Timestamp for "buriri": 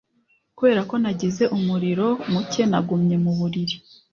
3.37-3.75